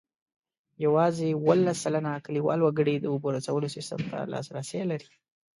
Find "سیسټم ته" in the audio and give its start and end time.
3.75-4.17